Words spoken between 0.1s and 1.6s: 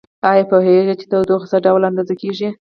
ایا پوهیږئ چې تودوخه څه